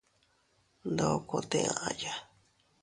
Ndokote 0.91 1.59
aʼya. 1.87 2.13